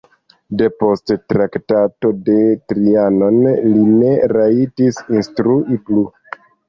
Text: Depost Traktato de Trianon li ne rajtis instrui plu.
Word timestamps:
Depost 0.59 1.11
Traktato 1.33 2.11
de 2.29 2.37
Trianon 2.71 3.37
li 3.75 3.85
ne 3.91 4.17
rajtis 4.33 4.99
instrui 5.21 5.79
plu. 5.91 6.07